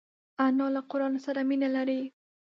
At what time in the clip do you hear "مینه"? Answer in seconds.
1.49-1.67